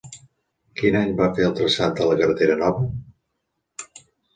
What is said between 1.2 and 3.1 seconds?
va fer el traçat de la "carretera nova"?